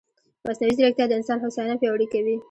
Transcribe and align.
مصنوعي 0.47 0.73
ځیرکتیا 0.77 1.05
د 1.07 1.13
انسان 1.19 1.37
هوساینه 1.41 1.75
پیاوړې 1.81 2.07
کوي. 2.13 2.35